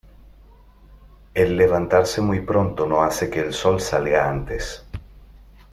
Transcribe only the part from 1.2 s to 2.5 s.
El levantarse muy